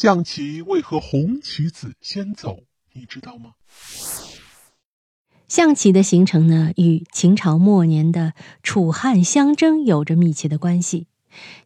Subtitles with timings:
[0.00, 2.60] 象棋为何红棋子先走？
[2.92, 3.54] 你知道吗？
[5.48, 8.32] 象棋的形成呢，与秦朝末年的
[8.62, 11.08] 楚汉相争有着密切的关系。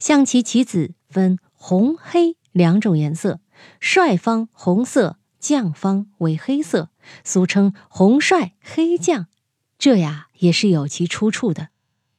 [0.00, 3.40] 象棋棋子分红、黑两种颜色，
[3.78, 6.88] 帅方红色，将方为黑色，
[7.22, 9.26] 俗称红帅黑将。
[9.78, 11.68] 这呀也是有其出处的。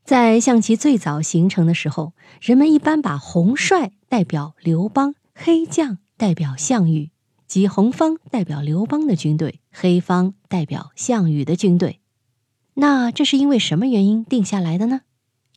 [0.03, 5.97] 在象棋最早形成的时候，人们一般把红帅代表刘邦，黑将。
[6.17, 7.11] 代表项羽，
[7.47, 11.99] 即红方代表刘邦的军队，黑方代表项羽的军队。
[12.75, 15.01] 那这是因为什么原因定下来的呢？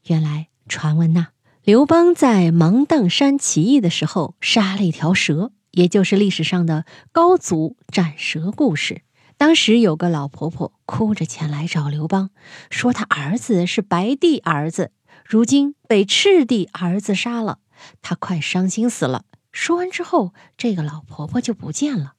[0.06, 1.28] 原来传闻呐，
[1.64, 9.02] 刘邦在芒砀山起义的时候杀了一条蛇，也就是历史上的高祖斩蛇故事。
[9.38, 12.30] 当时有个老婆婆哭着前来找刘邦，
[12.70, 14.92] 说她儿子是白帝儿子，
[15.24, 17.58] 如今被赤帝儿子杀了，
[18.00, 19.24] 她快伤心死了。
[19.56, 22.12] 说完之后，这个老婆婆就不见了。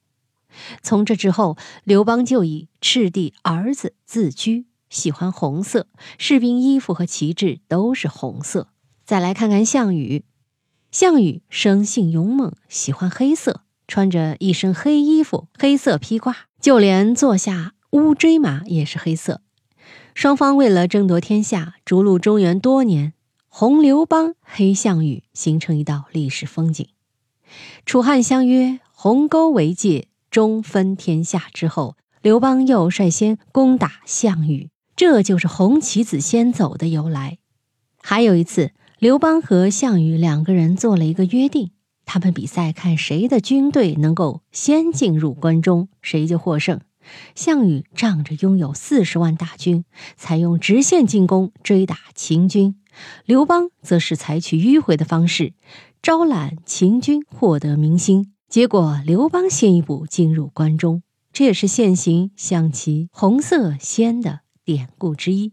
[0.82, 5.86] 从这之后，刘邦就以赤帝儿子自居，喜欢红色，
[6.18, 8.70] 士兵衣服和旗帜都是红色。
[9.04, 10.24] 再来看看项羽，
[10.90, 19.42] 项羽生性勇猛，喜欢黑色，穿着一身黑衣服，黑色披挂，就连坐下乌骓马也是黑色。
[20.12, 23.14] 双方为了争夺天下，逐鹿中原多年，
[23.46, 26.88] 红刘邦，黑项羽，形成一道历史风景。
[27.86, 37.38] 楚汉相约鸿沟为界，中分天下之后，刘邦又率先攻打项羽，这就是红旗子先走的由来。
[38.00, 41.70] 还有一次，刘邦和项羽两个人做了一个约定，
[42.04, 46.80] 他们比赛看谁的军队能够先进入关中，谁就获胜。
[47.34, 49.84] 项羽仗着拥有四十万大军，
[50.16, 52.74] 采用直线进攻追打秦军；
[53.24, 55.54] 刘邦则是采取迂回的方式。
[56.00, 65.52] 招揽秦军，获得民心，结果刘邦先一步进入关中，这也是现行象棋红色先的典故之一。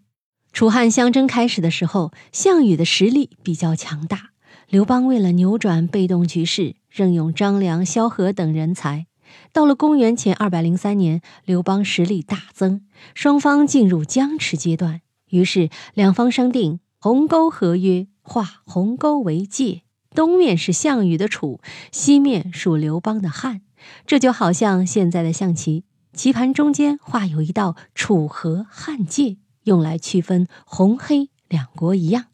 [0.54, 4.30] 楚汉相争开始的时候，项羽的实力比较强大，
[4.70, 9.08] 刘邦为了扭转被动局势，任用张良、萧何等人才。
[9.52, 19.84] 到了公元前二百零三年，刘邦实力大增，双方进入僵持阶段，于是两方商定鸿沟合约，画鸿沟为界。
[20.16, 21.62] 东面是项羽的楚，
[21.92, 23.62] 西面属刘邦的汉，
[24.08, 25.84] 这就好像现在的象棋，
[26.14, 32.26] 棋盘中间画有一道楚河汉界，用来区分红黑两国一样。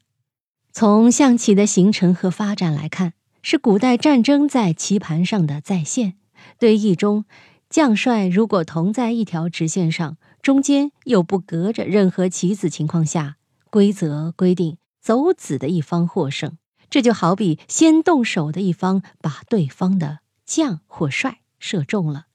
[0.71, 3.11] 从象棋的形成和发展来看，
[3.41, 6.13] 是古代战争在棋盘上的再现。
[6.57, 7.25] 对弈中，
[7.69, 13.35] 将帅如果同在一条直线上，中间又不隔着任何棋子情况下，
[13.71, 16.59] 规则规定走子的一方获胜。
[16.91, 22.27] 这就好比先动手的一方把对方的将或帅射中了，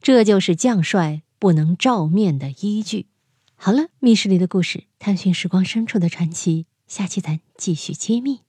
[0.00, 3.08] 这就是将帅不能照面的依据。
[3.56, 8.43] 好了，密室里的故事，探寻时光深处的传奇，下期咱继续揭秘。